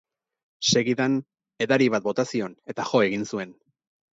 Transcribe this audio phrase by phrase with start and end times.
[0.69, 1.17] Segidan,
[1.67, 3.55] edari bat bota zion, eta jo egin zuen.